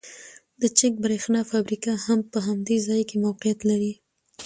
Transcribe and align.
د 0.61 0.63
چک 0.77 0.93
د 0.99 1.01
بریښنا 1.03 1.41
فابریکه 1.51 1.93
هم 2.05 2.19
په 2.31 2.39
همدې 2.47 2.77
ځای 2.87 3.01
کې 3.09 3.17
موقیعت 3.25 3.59
لري 3.69 3.93